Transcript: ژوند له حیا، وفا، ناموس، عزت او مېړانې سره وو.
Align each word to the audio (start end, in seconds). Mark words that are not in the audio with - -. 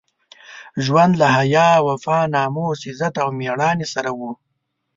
ژوند 0.85 1.13
له 1.21 1.27
حیا، 1.37 1.69
وفا، 1.87 2.19
ناموس، 2.33 2.79
عزت 2.89 3.13
او 3.23 3.29
مېړانې 3.39 3.87
سره 3.93 4.09
وو. 4.17 4.31